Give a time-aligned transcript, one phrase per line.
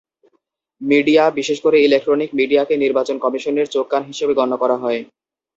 [0.81, 5.01] Media, বিশেষ করে electronic মিডিয়াকে নির্বাচন কমিশনের চোখ-কান হিসেবে গণ্য করা হয়।